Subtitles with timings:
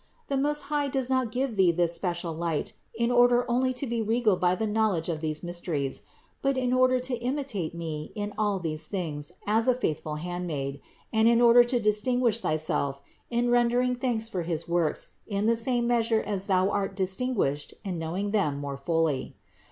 [0.29, 4.01] The Most High does not give thee this special light in order only to be
[4.01, 6.01] regaled by the knowledge of these mysteries;
[6.41, 10.81] but in order to imitate me in all these things as a faithful handmaid
[11.13, 15.85] and in order to distinguish thyself in rendering thanks for his works in the same
[15.85, 19.35] measure as thou art distinguished in knowing them more fully.